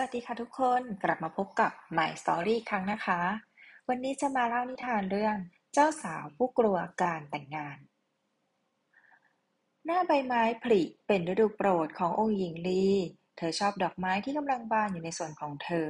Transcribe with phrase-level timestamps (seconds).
[0.00, 3.20] วัสดีค่ะทุกคนกลับมาพบกับ My Story ครั้งนะคะ
[3.88, 5.36] วันนี้จะมาเล่านิทานเรื่อง
[5.74, 7.78] เจ้าสาวผู้กลัวการแต่งงาน
[9.84, 12.86] หน้าใบไม้ผลิเป็นฤดูโปรดขององค์หญิงลี
[13.36, 15.86] เธอชอบดอกไม้ที่กำลังบานอยู่ในสวนของเธอ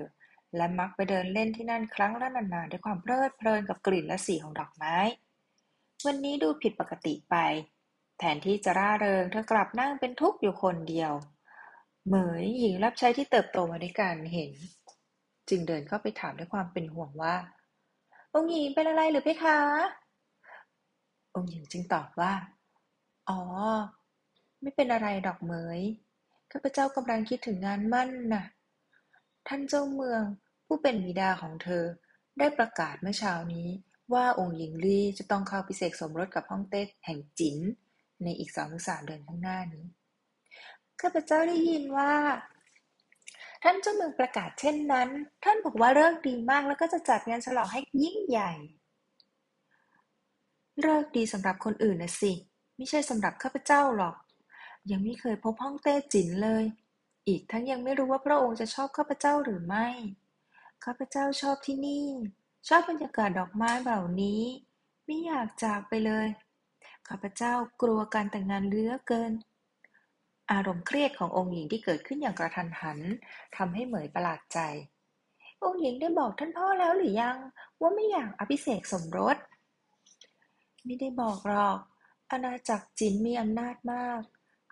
[0.57, 4.97] และมักไปเดินเล่นที่นั่นครั้งละนานๆด้วยความเพลิดเพลินกับกลิ่นและสีของดอกไม้
[6.07, 7.37] วันนี้ดูผิดปกติไป
[8.19, 11.13] แทนที่จะร่าเริงเธอกลับนั่งเป็นทุกข์อยู่คนเดียว
[12.07, 14.53] เหมย หญิงรับใช้ที่เติบโตมาด้วยกันเห็น
[15.49, 17.37] จึงเดินเข้าไปถามด้วยความเป็นห่วงว่า
[18.35, 19.59] องค์หญิงเป็นอะไรหรือเพคะ
[21.35, 22.33] องค์หญิงจึงตอบว่า
[23.29, 23.41] อ๋อ
[24.61, 25.81] ไม่เป็นอะไรดอกเหมย
[26.53, 28.45] ข้าพเจ้ากำลังคิดถึงงานมั่นน่ะ
[29.49, 30.23] ท่านเจ้าเมือง
[30.67, 31.85] ผู้เป็นบิดาของเธอ
[32.39, 33.69] ได้ประกาศเมื่อเช้านี้
[34.15, 37.59] ว่าองค์หญิงลี่จะต้องเข้าพิเศษสมรสกับฮ่องเต้แห่งจิน
[38.23, 39.87] ในอีกสองสามเดือนข้างหน้านี้
[41.01, 42.13] ข้าพเจ้าได้ยินว่า
[43.63, 45.09] ท่านเจ้าเมืองประกาศเช่นนั้น
[45.45, 48.53] ท่านบอกว่าเลิกดีมากแล้วก็จะจัดงานฉลองให้ยิ่งใหญ่
[50.81, 52.33] เลิกดีสำหรับคนอื่นนะสิ
[52.77, 54.17] ไม่ใช่สำหรับข้าพเจ้าหรอก
[54.91, 56.65] ยังไม่เคยพบห้องเต้จินเลย
[57.29, 59.89] อีกทั้งยังไม่รู้ว่าพระองค์จะชอบข้าพเจ้าหรือไม่
[60.85, 62.07] ข้าพเจ้าชอบที่นี่
[62.69, 64.43] ชอบบรรยากาศดอกไม้เหล่านี้
[65.05, 66.27] ไม่อยากจากไปเลย
[67.09, 69.33] ข้าพเจ้ากลัวการแต่งงานเลือเกิน
[70.53, 72.99] อารมณ์เครียดขององค์หญิงที่เกิดขึ้นอย่างกระทันหัน
[73.57, 74.59] ทำให้เหมยประหลาดใจ
[75.65, 77.37] องค์หญิงได้บอกท่านพ่อแล้วหรือยัง
[77.81, 79.37] ว่าไม่อยากอภิเษกสมรส
[80.85, 81.79] ไม่ได้บอกหรอก
[82.31, 84.21] อาณาจักรจินมีอำนาจมาก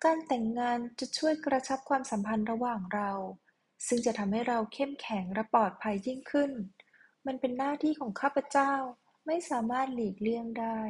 [0.05, 3.11] การแต่งงานจะช่วยกระชับความสัมพันธ์ระหว่างเรา
[3.87, 6.51] ซึ่งจะทำให้เราเข้มแข็งและปลอดภัยยิ่งขึ้น
[7.27, 8.73] มันเป็นหน้าที่ของข้าพเจ้า
[9.27, 10.81] ไม่สามารถหลีกเลี่ยงได้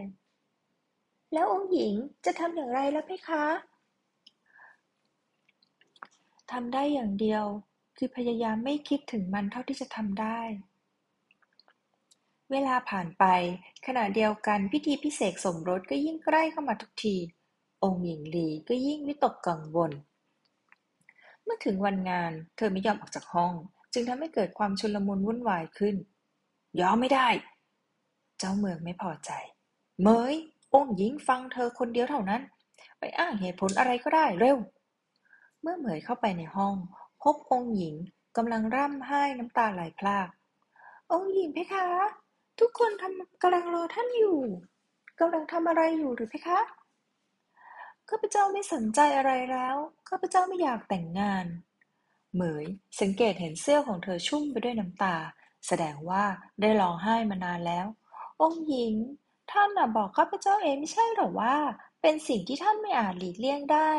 [1.32, 1.94] แล้วองค์หญิง
[2.24, 3.44] จะทำอย่างไรล่ะเพคะ
[6.52, 7.44] ทำได้อย่างเดียว
[7.96, 10.40] คือพยายามไม่คิดถึงมันเท่าที่จะทำได้
[12.50, 13.24] เวลาผ่านไป
[13.86, 17.16] ขณะเดียวกันพิธีพิเศษสมรสก็ยิ่งใกล้เข้ามาทุกที
[17.82, 19.92] องค์หญิงลีก็ยิ่งวิตกกังวล
[21.44, 23.52] เมื่อถึงวันงานเธอไม่ยอมออกจากห้อง
[23.92, 25.96] จึงทำให้เกิดความชุลมุนวุ่นวายขึ้น
[26.80, 27.28] ยอมไม่ได้
[28.38, 29.30] เจ้าเมืองไม่พอใจ
[30.02, 30.34] เมย
[30.74, 32.42] องค์หญิงฟังเธอคนเดียวเท่านั้น
[32.98, 34.58] ไปอ้างเหตุผลอะไรก็ได้เร็ว
[35.60, 36.74] เมื่อเหมยเข้าไปในห้อง
[37.22, 37.94] พบองค์หญิง
[38.36, 40.28] กำลังร่ำไห้น้ำตาไหลพราก
[41.12, 41.86] องค์หญิงเพคะ
[42.60, 44.40] ทุกคนทำกำลังรอท่านอยู่
[45.20, 46.60] กำลังทำอะไรอยู่หรือเพคะ
[48.08, 49.76] ข้าพเจ้าไม่สนใจอะไรแล้ว
[50.08, 51.46] ข้าพเจ้าไม่อยากแต่งงาน
[52.34, 52.66] เหมย
[53.00, 55.16] สังเกตเห็นเสื้อของเธอชุ่มไปด้วยน้ำตา
[55.66, 56.24] แสดงว่า
[56.60, 57.86] ได้ร้องไห้มานานแล้ว
[58.42, 58.94] องค์หญิง
[59.50, 61.54] ท่านน่ะบอกข้าพเจ้าเองไม่ใช่หรอว่า
[62.02, 63.90] เป็นสิ่งที่ท่านไม่อาจหลีกเลี่ยงได้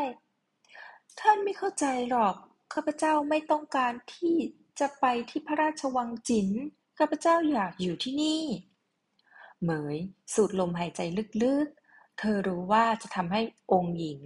[1.18, 2.34] ท่านไม่เข้าใจหรอก
[2.72, 4.36] ข้าพเจ้าไม่ต้องการที่
[4.80, 6.48] จะไปที่พระราชวังจิ๋น
[6.98, 8.42] ข้าพเจ้าอยากอยู่ที่นี่
[9.62, 9.96] เหมย
[10.34, 11.00] สูดลมหายใจ
[11.42, 13.40] ลึกๆ เธอรู้ว่าจะทำให้
[13.72, 14.18] องค์หญิง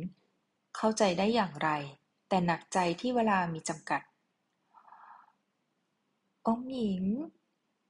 [0.77, 1.71] เข้าใจได้อย่างไร
[2.29, 4.01] แต่หนักใจที่เวลามีจำกัด
[6.47, 7.05] องค์หญิง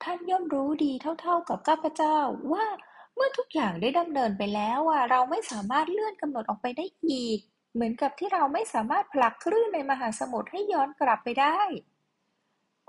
[0.03, 2.17] ท่านย่อมรู้ดีเท่าๆกับข้าพเจ้า
[2.53, 2.67] ว่า
[3.15, 7.41] เมื่อทุกอย่างได้ดำเนินไปแล้วอะเราไม่สามารถเลื่อนกำหนดออกไปได้อีก
[7.75, 11.59] เหมือนกับที่เราไม่สามารถผลักคลื่นในมหาสมุทรให้ย้อนกลับไปได้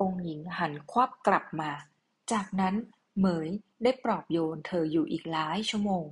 [0.01, 1.71] องค์หญิงหันควับกลับมา
[2.31, 2.75] จากนั้น
[3.17, 3.49] เหมย
[3.83, 6.05] ได้ปลอบโยนเธออยู่อีกหลายชั่วโมง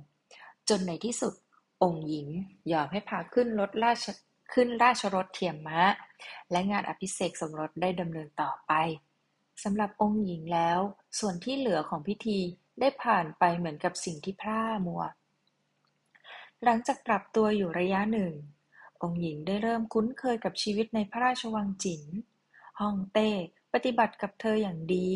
[0.68, 1.34] จนในที่สุด
[1.82, 2.28] องค์หญิง
[2.72, 4.06] ยอมให้พาขึ้นรถราช
[4.52, 5.80] ขึ้นราชรถเทียมม้า
[6.50, 8.72] และงานอภิเษกสมรสได้ดำเนินต่อไป
[9.62, 10.80] สำหรับองค์หญิงแล้ว
[11.18, 12.38] ส่วนที่เหลือของพิธี
[12.80, 15.02] ได้ผ่านไปเหมือนกับสิ่งที่พร่ามัว
[16.64, 18.32] หลังจากปรับตัวอยู่ระยะหนึ่ง
[19.04, 22.02] องค์หญิงได้เริ่มคุ้นเคยกับชีวิตในพระราชวังจิ๋น
[22.80, 23.30] ฮ่องเต้
[23.72, 25.12] ปฏิบัติกับเธออย่างดี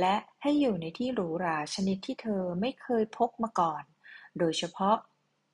[0.00, 3.82] และให้อยู่ในที่หรูหราชนิดที่เธอไม่เคยพบมาก่อน
[4.38, 4.96] โดยเฉพาะ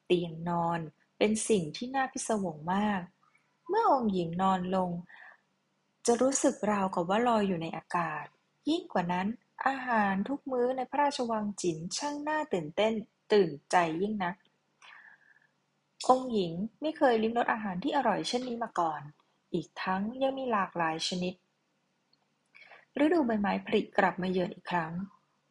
[0.06, 0.80] เตียงนอน
[1.18, 3.02] เป็นสิ่งที่น่าพิศวงมาก
[3.68, 4.90] เมื่อองค์หญิงนอนลง
[6.06, 8.24] จะรู้สึกราวกับว่าลอยอยู่ในอากาศ
[8.68, 9.26] ยิ่งกว่านั้น
[9.66, 12.92] อาหารทุกมื้อในพระราชวังจิ๋นช่างน่าตื่นเต้น
[13.32, 14.34] ตื่นใจยิ่งนัก
[16.08, 16.52] องค์หญิง
[16.82, 19.00] ไม่เคยลิ้มรสอาหารที่อร่อยเช่นนี้มาก่อน
[19.54, 21.34] อีกทั้งยังมีหลากหลายชนิด
[23.00, 24.92] ฤดูใบไม้ผลิกลับมาเยือนอีกครั้ง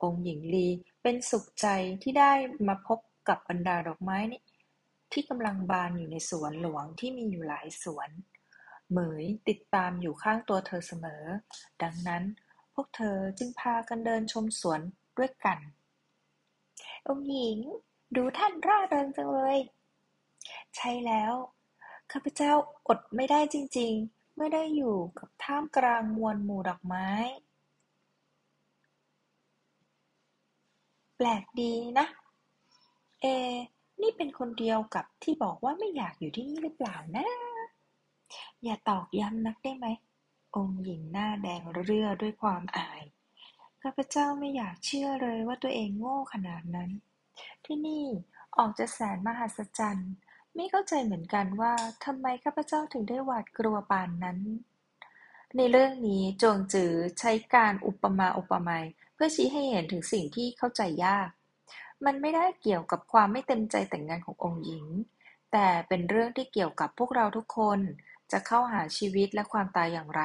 [0.04, 0.68] องค์หญิงลี
[1.02, 1.68] เป็นสุขใจ
[2.04, 2.32] ที่ได้
[2.68, 4.42] มาพบกับบรรดาดอกไม้นี่
[5.12, 8.10] ที่กำลังบานอยู่ในสวนหลวงที่มีอยู่หลายสวน
[8.90, 11.24] เหมยติดตามอยู่ข้างตัวเธอเสมอ
[11.84, 12.24] ดังนั้น
[12.74, 14.82] พวกเธอจึงพากันเดินชมสวน
[15.18, 15.60] ด้วยกัน
[17.08, 17.60] องหญิง
[18.16, 19.58] ดูท่านร่าเริงจังเลย
[20.76, 21.34] ใช่แล้ว
[22.12, 22.52] ข้าพเจ้า
[22.88, 27.08] อดไม่ได้จริง ๆ เมื่อได้อยู่กับท่ามกลางมวลหมู่ดอกไม้
[31.18, 32.08] แปลกดีนะ
[33.22, 33.26] เอ
[34.02, 37.28] นี่เป็นคนเดียวกับที่บอกว่าไม่อยากอยู่ที่นี่หรือเปล่านะ
[38.64, 39.88] อย่าตอกย้ำนักได้ไหม
[40.56, 43.02] องค์หญิงหน้าแดงเรื่อด้วยความอาย
[43.82, 46.92] ข้าพเจ้าไม่อยากเชื่อเลยว่าตัวเองโง่ขนาดนั้น
[47.66, 48.06] ที่นี่
[48.58, 50.14] ออกจะแสนมหัศจรรย์
[50.56, 51.74] ไม่เข้าใจเหมือนกันว่า
[52.06, 54.40] ทำไมข้าพเจ้าถึงได้หวาดกลัวปานนั้น
[55.58, 61.30] ในเรื่องนี้จวงจือใช้การอุปมาอุปไมยเพื่อชี้ให้เห็นถึงสิ่งที่เข้าใจยาก
[62.06, 64.86] มันไม่ได้เกี่ยวกับความไม่เต็มใจแต่งงานขององค์หญิง
[65.52, 67.80] แต่เป็นเรื่องที่เกี่ยวกับพวกเราทุกคน
[68.32, 70.22] จะเข้าหาชีวิตและความตายอย่างไร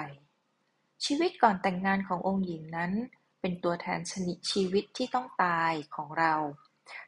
[1.05, 2.93] ชีวิตก่อนแต่งงานขององค์หญิงนั้น
[3.41, 6.35] เป็นตัวแทนชนิดชีวิตที่ต้องตายของเรา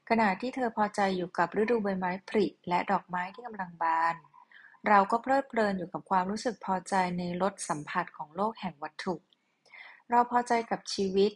[0.09, 4.15] ขณะที่เธอพอใจอยู่กับฤดูใบไม้ผลิและดอกไม้ที่กำลังบาน
[4.89, 9.15] เราก็เพลิดเพลินอยู่กับความรู้สึกพอใจในรสสัมผัสของโลกแห่งวัตถุ
[10.11, 11.33] เราพอใจกับชีวิต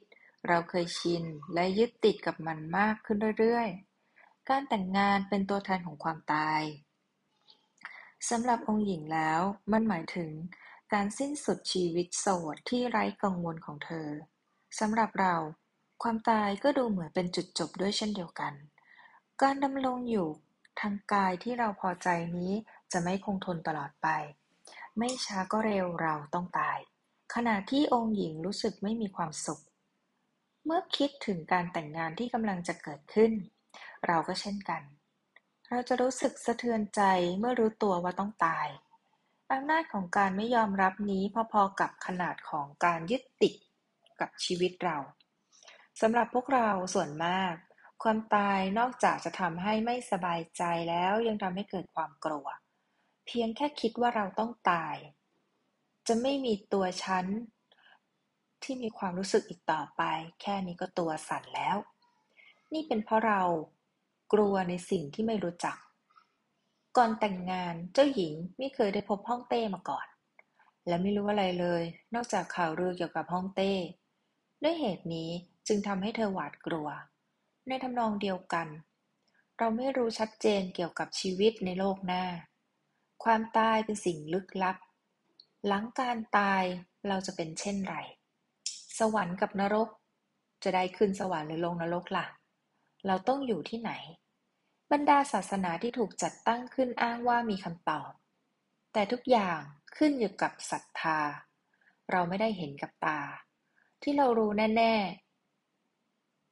[0.48, 1.24] เราเคยชิน
[1.54, 6.62] และยึดติดกับมันมากขึ้นเรื่อยๆ การแต่งงานเป็นตัวแทนของความตาย
[8.30, 9.40] สำหรับองค์หญิงแล้ว
[9.72, 10.30] มันหมายถึง
[10.92, 14.08] การสิ้นสุดชีวิตโสดที่ไร้กังวลของเธอ
[14.78, 15.34] สำหรับเรา
[16.02, 18.52] ความตายก็ดูเหมือนเป็นจุดจบด้วยเช่นเดียวกัน
[19.42, 20.28] การดำรงอยู่
[20.80, 22.52] ทางกายที่เราพอใจนี้
[22.92, 24.08] จะไม่คงทนตลอดไป
[24.98, 26.78] ไม่ช้าก็เร็วเราต้องตาย
[27.34, 29.62] ขณะที่องค์หญิงรู้สึกไม่มีความสุข
[30.64, 33.32] เมื่อคิดถึงการแต่งงานที่กำลังจะเกิดขึ้น
[34.06, 34.82] เราก็เช่นกัน
[35.70, 37.02] เราจะรู้สึกสะเทือนใจ
[37.38, 38.68] เมื่อรู้ตัวว่าต้องตาย
[39.50, 41.22] อำนาจของการไม่ยอมรับนี้
[41.52, 43.54] พอๆกับขนาดของการยึดติด
[44.20, 44.98] กับชีวิตเรา
[46.00, 47.54] สำหรับพวกเราส่วนมาก
[48.02, 52.46] ความตายนอกจากจะทำให้ไม่สบายใจแล้วยังทำให้เกิดความกลัว
[53.26, 54.96] เพียงแค่คิดว่าเราต้องตาย
[56.06, 57.26] จะไม่มีตัวฉัน
[58.62, 60.02] ที่มีความรู้สึกอีกต่อไป
[60.40, 61.76] แค่นี้ก็ตัวสั่นแล้ว
[62.72, 63.42] นี่เป็นเพราะเรา
[64.32, 65.76] กลัวในสิ่งที่ไม่รู้จัก
[66.96, 70.06] ก่อนแต่งงานเจ้าหญิงไม่เคยได้พบฮ่องเต้มาก่อน
[70.86, 71.82] และไม่รู้อะไรเลย
[72.14, 73.72] นอกจากข่าวลือเกี่ยวกับฮ่องเต้
[74.62, 75.30] ด้วยเหตุนี้
[75.66, 76.88] จึงทำให้เธอหวาดกลัว
[77.68, 78.68] ในทำนองเดียวกัน
[79.58, 82.24] เราไม่รู้ชัดเจนเกี่ยวกับชีวิตในโลกหน้า
[83.24, 84.76] ความตายเป็นสิ่งลึกลับ
[85.66, 86.64] หลังการตาย
[87.08, 87.96] เราจะเป็นเช่นไร
[88.98, 89.88] สวรรค์กับนรก
[90.62, 92.26] จะได้ขึ้นสวรรค์หรือลงนรกละ่ะ
[93.06, 93.92] เราต้องอยู่ที่ไหน
[94.92, 98.10] บรรดาศาสนาที่ถูกจัดตั้งขึ้นอ้างว่ามีคำตอบ
[98.92, 99.60] แต่ทุกอย่าง
[99.96, 101.20] ขึ้นอยู่กับศรัทธา
[102.10, 103.20] เราไม่ได้เห็นกับตา
[104.02, 105.31] ที่เรารู้แน่ๆ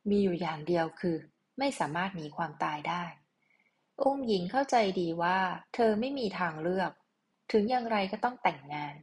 [0.09, 1.17] มีอยู่อย่างเดียวคือ
[1.59, 3.05] ไม่สามารถหนีความตายได้
[4.05, 5.39] องค์หญิงเข้าใจดีว่า
[5.75, 6.91] เธอไม่มีทางเลือก
[7.53, 8.95] ถึงอย่างไรก็ต้องแต่งงาน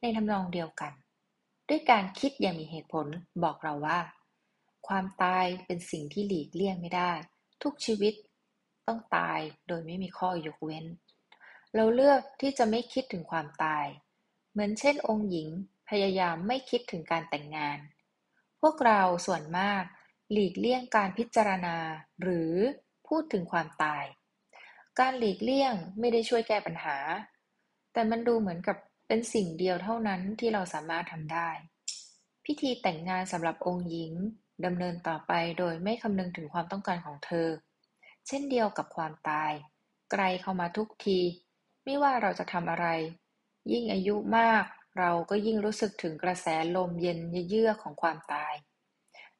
[0.00, 0.92] ในทำนองเดียวกัน
[1.68, 3.06] ด้วยการคิดอย่างมีเหตุผล
[3.42, 4.00] บอกเราว่า
[4.88, 7.12] ความตายเป็นสิ่งที่หลีกเลี่ยงไม่ได้
[7.62, 8.14] ทุกชีวิต
[8.86, 10.84] ต้องตายโดยไม่มีข้อยกเว้น
[11.74, 13.86] เราเลือกที่จะไม่คิดถึงความตาย
[14.50, 15.48] เหมือนเช่นองค์หญิง
[15.88, 17.78] พยายามไม่คิดถึงการแต่งงาน
[18.60, 19.84] พวกเราส่วนมาก
[20.32, 21.76] หลีกเลี่ยงการพิจารณา
[22.22, 22.52] หรือ
[23.08, 24.04] พูดถึงความตาย
[24.98, 26.96] การหลีกเลี่ยงไม่ได้ช่วยแก้ปัญหา
[27.92, 28.76] แต่มันดูเหมือนกับ
[29.08, 31.50] เป็นสิ่งเดียวเท่านั้นที่เราสามารถทำได้
[32.44, 34.12] พิธีแต่งงานสำหรับองค์หญิง
[34.64, 37.48] ดำเนินต่อไปโดยไม่คำนึงถึงความต้องการของเธอ
[38.26, 39.52] เช่นเดียวกับความตาย
[40.10, 41.18] ไกลเข้ามาทุกที
[41.84, 42.86] ไม่ว่าเราจะทำอะไร
[43.72, 44.64] ยิ่งอายุมาก
[44.98, 47.18] เราก็ยิ่งรู้สึกถึงกระแสลมเย็น
[47.48, 48.54] เยือกของความตาย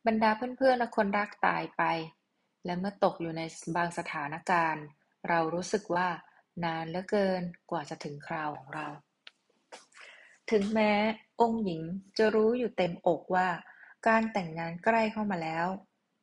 [0.07, 1.83] บรรดาเพื่อนๆและคนรักตายไป
[2.64, 3.43] และเมื่อตกอยู่ใน
[3.76, 4.85] บางสถานการณ์
[5.28, 6.09] เรารู้สึกว่า
[6.64, 8.87] นานเหลือเกินกว่าจะถึงคราวของเรา
[10.50, 10.93] ถึงแม้
[11.40, 11.83] องค์หญิง
[12.19, 13.49] จะรู้อยู่เต็มอกว่า
[14.09, 15.67] การแต่งงานใกล้เข้ามาแล้ว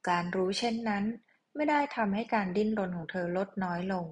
[0.10, 1.04] การรู้เช่นนั้น
[1.56, 4.06] ไม่ได้ทำให้การดิ้นรนของเธอลดน้อยลง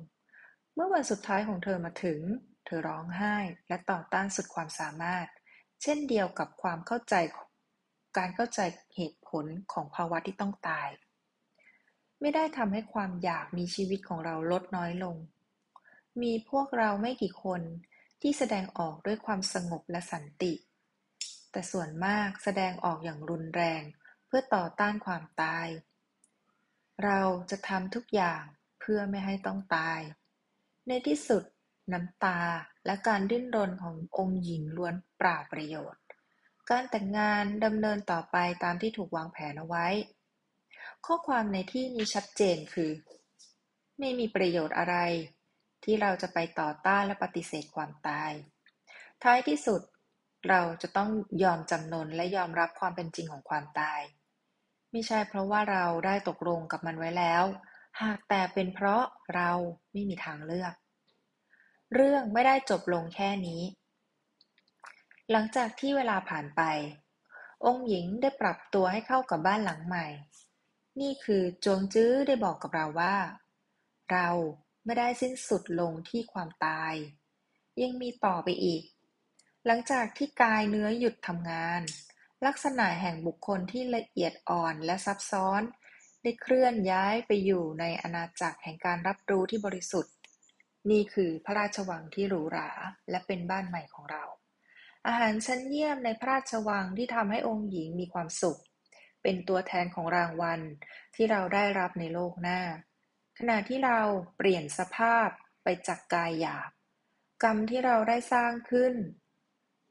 [0.76, 2.20] เมื่อวันสุดท้ายของเธอมาถึง
[2.66, 3.36] เธอร้องไห้
[3.68, 5.28] และต่อต้านสุดความสามารถ
[5.82, 7.16] เช่นเดียวกับความเข้าใจ
[8.18, 8.60] การเข้าใจ
[8.96, 10.90] เหตุผลของภาวะที่ต้องตาย
[12.22, 15.18] ไม่ได้ทำให้ความอยากมีชีวิตของเราลดน้อยลง
[16.22, 17.62] มีพวกเราไม่กี่คน
[18.22, 20.54] ที่แสดงออกด้วยความสงบและสันติ
[21.52, 23.84] แต่ส่วนมากแสดงออกอย่างรุนแรง
[24.26, 25.68] เพื่อต่อต้านความตาย
[27.04, 28.44] เราจะทำทุกอย่าง
[28.80, 30.00] เพื่อไม่ให้ต้องตาย
[30.88, 31.44] ในที่สุด
[31.94, 32.40] น้ำตา
[32.86, 36.03] และการดิ้นรนขององค์หญิงล้วนเปล่าประโยชน์
[36.70, 39.88] การแต่งงานดำเนินต่อไปตามที่ถูกวางแผนเอาไว้
[41.06, 42.92] ข้อความในที่นี้ชัดเจนคือ
[44.00, 44.96] ไม่มีประโยชน์อะไร
[45.84, 48.32] ที่เราจะไปต่อต้านและปฏิเสธความตาย
[49.24, 49.82] ท้ายที่สุด
[50.50, 51.10] เราจะต้อง
[51.44, 54.02] ยอมจำนนและยอมรับความเป็นจริงของความตาย
[54.92, 57.44] ไม่ใช่เพราะว่าเราได้ตกลงกับมันไว้แล้ว
[58.02, 59.04] หากแต่เป็นเพราะ
[59.36, 59.52] เรา
[59.92, 60.74] ไม่มีทางเลือก
[61.94, 63.62] เรื่องไม่ได้จบลงแค่นี้
[65.32, 66.62] หลังจากที่เวลาผ่านไป
[67.66, 70.08] องค์หญิงได้ปรับตัวให้เข้ากับบ้านหลังใหม่
[71.02, 73.16] นี่คือจวงจื้อได้บอกกับเราว่า
[74.12, 74.30] เรา
[74.86, 76.94] ไม่ได้สิ้นสุดลงที่ความตาย
[77.82, 78.84] ยังมีต่อไปอีก
[79.66, 81.82] หลังจากที่กายเนื้อหยุดทำงาน
[82.46, 85.62] ลักษณะแห่งบุคคลที่ละเอียดอ่อนและซับซ้อน
[86.22, 90.14] ได้เคลื่อนย้ายไปอยู่ในอาณาจักรแห่งการรับรู้ที่บริสุทธิ์
[90.90, 92.70] นี่คือพระราชวังที่หรูหรา
[93.10, 94.24] และเป็นบ้านใหม่ของเรา
[95.08, 98.60] อาหารชั้นเยี่ยมในพระราชวังที่ทำให้องค์หญิงมีความสุข
[99.24, 100.62] เป็นตัวแทนของรางวัล
[101.16, 102.62] ที่เราได้รับในโลกหน้า
[103.38, 104.00] ขณะที่เรา
[104.38, 105.28] เปลี่ยนสภาพ
[105.64, 106.72] ไปจากกายหยาบ
[107.44, 108.94] กรรมที่เราได้สร้างขึ้น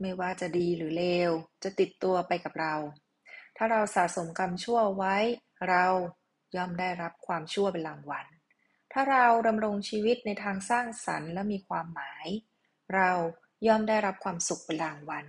[0.00, 1.31] ไม่ว่าจะดีหรือเลว
[1.62, 2.75] จะติดตัวไปกับเรา
[3.57, 5.16] ถ้าเราสะสมกรรมชั่วไว้
[5.69, 5.87] เรา
[6.57, 8.26] ย่อมได้รับความชั่วเป็นรางวัล
[8.92, 12.26] ถ้าเราดำรงชีวิตในทางสร้างสรรค์และมีความหมาย
[12.95, 13.11] เรา
[13.66, 15.25] ย่อมได้รับความสุขเป็นรางวัล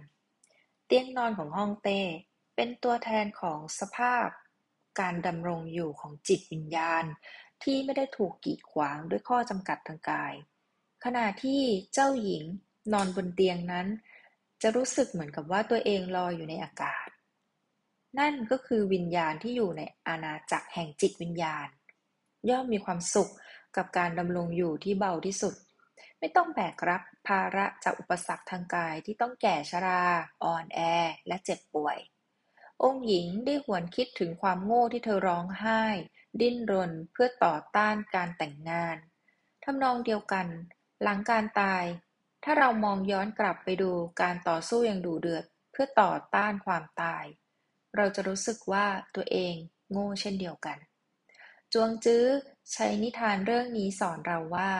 [0.85, 2.01] เตียงนอนของห้องเต้
[2.55, 4.27] เป็นตัวแทนของสภาพ
[4.99, 7.03] การดำรงอยู่ของจิตวิญญาณ
[7.63, 10.33] ที่ไม่ได้ถูกกีดขวางด้วยข้อจำกัดทางกาย
[11.03, 11.61] ขณะที่
[11.93, 12.43] เจ้าหญิง
[12.93, 13.87] นอนบนเตียงนั้น
[14.61, 17.07] จะรู้สึกเหมือนกับว่าตัวเองลอยอยู่ในอากาศ
[18.19, 21.67] นั่นก็คือวิญญาณที่อยู่ในอาณาจักรแห่งจิตวิญญาณ
[22.49, 23.31] ย่อมมีความสุข
[23.77, 25.55] กับการดำรงอยู่ที่เบาที่สุด
[26.25, 30.03] ไม่ต้องแบกรับภาระจากอุปสรรคทางกายที่ต้องแก่ชรา
[30.43, 30.79] อ่อนแอ
[31.27, 31.97] และเจ็บป่วย
[32.83, 35.83] องค์หญิงได้หวนคิดถึงความโง่ที่เธอร้องไห้
[36.41, 38.97] ดิ้นรนเพื่อต่อต้านการแต่งงาน
[39.63, 40.47] ทำนองเดียวกัน
[41.03, 41.83] หลังการตาย
[42.43, 47.25] ถ้าเรามองย้อนกลับไปดูการต่อสู้อย่างดุเดือด เพื่อต่อต้านความตาย
[47.95, 49.55] เราจะรู้สึกว่าตัวเอง
[49.91, 50.77] โง่เช่นเดียวกัน
[51.73, 52.25] จวงจื้อ
[52.71, 54.71] ใช้นิทานเรื่องนี้สอนเราว่า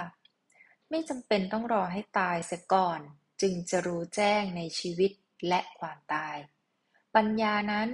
[0.96, 3.00] ไม่จำเป็นต้องรอให้ตายเสียก่อน
[3.42, 5.12] จึงจะรู้แจ้งในชีวิต
[5.48, 6.38] และความตาย
[7.16, 7.90] ปัญญานั้น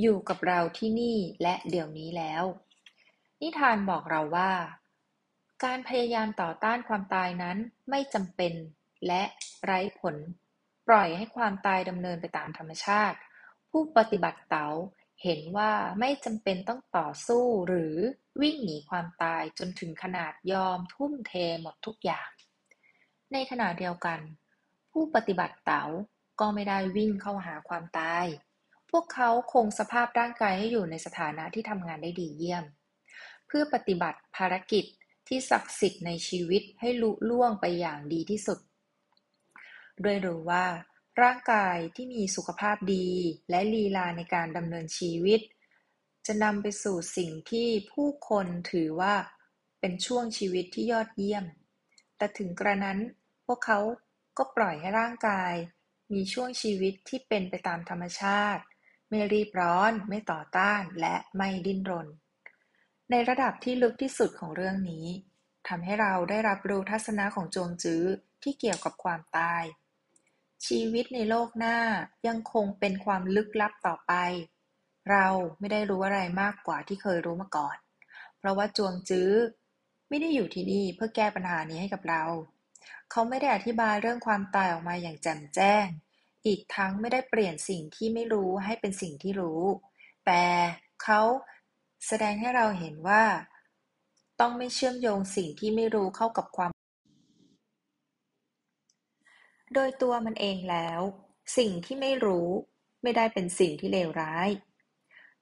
[0.00, 2.44] อยู่กับเราที่นี่และเดี๋ยวนี้แล้ว
[3.40, 4.52] นิทานบอกเราว่า
[5.64, 7.58] การพยายามต่อต้านความตายนั้น
[7.90, 8.54] ไม่จำเป็น
[9.06, 9.22] และ
[9.64, 10.16] ไร้ผล
[10.88, 13.18] ปล่อยให้ความตายดำเนินไปตามธรรมชาติ
[13.70, 14.68] ผู้ปฏิบัติเต๋า
[15.22, 17.96] เห็นว่าไม่จำเป็นต้องต่อสู้หรือ
[18.40, 22.30] วิ่งหนีความตายจนถึงขนาดยอมทุ่มเทหมดทุกอย่าง
[23.32, 24.20] ในขณะเดียวกัน
[24.92, 25.84] ผู้ปฏิบัติเต๋า
[26.40, 28.26] ก็ไม่ได้วิ่งเข้าหาความตาย
[28.90, 32.64] พวกเขาคงสภาพร่างกายให้อยู่ในสถานะที่ทำงานได้ดีเยี่ยม
[33.46, 34.84] เพื่อปฏิบัติภารกิจ
[35.28, 38.58] ที่ศักดิ์สิทธิ์ในชีวิตให้ลุล่วงไปอย่างดีที่สุด
[40.04, 40.64] ด้วยรู้ว่า
[41.20, 43.08] ร่างกายที่มีสุขภาพดี
[43.50, 45.40] และลีลาในการดำเนินชีวิต
[46.26, 49.14] จะนำไปสู่สิ่งที่ผู้คนถือว่า
[49.80, 51.44] เป็นช่วงชีวิตที่ยอดเยี่ยม
[52.16, 52.98] แต่ถึงกระนั้น
[53.46, 53.78] พวกเขา
[54.38, 55.54] ก็ปล่อยให้ร่างกาย
[56.12, 58.62] มีช่วงชีวิตที่เป็นไปตามธรรมชาติ
[59.08, 62.06] ไม่รีบร้อน ไม่ต่อต้านและไม่ดิ้นรน
[63.10, 65.06] ในระดับที่ลึกที่สุดของเรื่องนี้
[65.68, 68.04] ทำให้เราได้รับรู้ทัศนะของจวงจื้อ
[68.42, 69.62] ที่เกี่ยวกับความตาย
[70.66, 71.78] ชีวิตในโลกหน้า
[72.26, 74.12] ยังคงเป็นความลึกลับต่อไป
[75.10, 75.26] เรา
[75.58, 77.76] ไม่ได้รู้อะไรมากกว่าที่เคยรู้มาก่อน
[78.38, 79.30] เพราะว่าจวงจื้อ
[80.08, 82.24] ไม่ได้อยู่ที่นี่เพื่อแก้ปัญหานี้ให้กับเรา
[83.10, 85.86] เขาไม่ได้อธิบายเรื่องความตายออกมาอย่างแจ่มแจ้ง
[86.46, 89.62] อีกทั้งไม่ได้เปลี่ยนสิ่งที่ไม่รู้ให้เป็นสิ่งที่รู้
[90.26, 90.42] แต่
[91.02, 91.20] เขา
[92.06, 93.22] แสดงให้เราเห็นว่า
[94.40, 96.71] ต้องไม่เชื่อมโยงสิ่งที่ไม่รู้เข้ากับความ
[99.74, 101.00] โดยตัวมันเองแล้ว
[101.58, 102.48] สิ่งที่ไม่รู้
[103.02, 104.48] ไม่ได้เป็นสิ่งที่เลวร้าย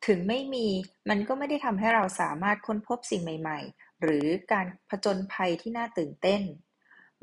[0.06, 0.66] ถึงไม่มี
[1.10, 6.42] มันก็ไม่ได้ทำให้เราสามารถค้นพบสิ่งใหม่ ๆ หรือการผจญภัยที่น่าตื่นเต้น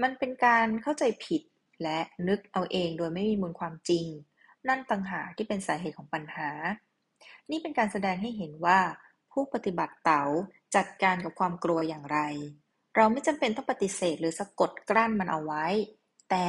[0.02, 1.42] มันเป็นการเข้าใจผิด
[1.84, 4.06] และนึกเอาเองโดยไม่มีมูลความจริง
[4.68, 6.50] นั่นต่างหากที่เป็นสาเหตุของปัญหา
[7.50, 8.80] นี่เป็นการแสดงให้เห็นว่า
[9.32, 10.24] ผู้ปฏิบัติเต๋า
[10.76, 12.20] จัดการกับความกลัวอย่างไร
[12.96, 15.66] เราไม่จำเป็นต้องปฏิเสธหรือสะกดกลั้นมันเอาไว้
[16.30, 16.48] แต่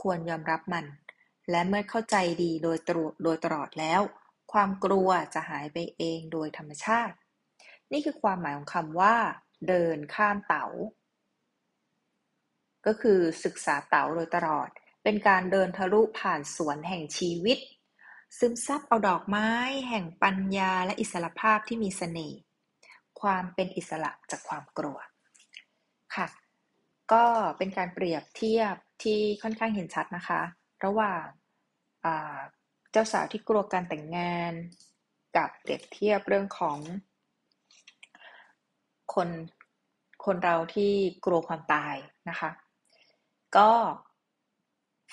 [0.00, 0.86] ควรยอมรับมัน
[1.50, 4.00] และเมื่อเข้าใจดีโดยตรโดยตลอดแล้ว
[4.52, 7.16] ความกลัวจะหายไปเองโดยธรรมชาติ
[7.92, 9.16] นี่คือความหมายของคำว่า
[9.68, 10.66] เดินข้ามเต๋า
[12.86, 14.68] ก็คือศึกษาเต๋าโดยตลอด
[15.02, 17.58] เป็นการเดินทะลุผ่านสวนแห่งชีวิต
[18.38, 19.48] ซึมซับเอาดอกไม้
[19.88, 22.38] แห่งปัญญาและอิสรภาพที่มีเสน่ห์
[23.20, 24.98] ความเป็นอิสระจากความกลัว
[26.14, 26.26] ค่ะ
[27.12, 27.24] ก็
[27.58, 30.40] เป็นการเปรียบเทียบที่ค่อนข้างเห็นชัดนะคะ
[30.84, 31.24] ระหว่าง
[32.92, 34.52] เจ้าสาวที่กลัวการแต่งงาน
[35.36, 36.78] กับเปรียบเทียบเรื่องของ
[39.14, 39.28] คน
[40.24, 40.92] คนเราที่
[41.24, 41.96] กลัวความตาย
[42.28, 42.50] นะคะ
[43.56, 43.70] ก็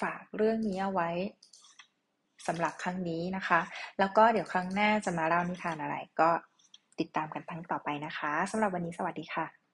[0.02, 1.10] ฝากเรื่องนี้เอาไว้
[2.48, 3.60] สำหรับครั้งนี้นะคะ
[4.00, 6.30] แล้วก็เดี๋ยวครั้งหน้าจะมาเล่านิทานอะไรก็
[7.00, 9.67] ติดตามกันทั้งต่อไปนะคะสำหรับวันนี้สวัสดีค่ะ